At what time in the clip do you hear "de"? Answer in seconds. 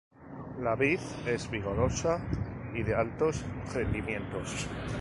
2.81-2.95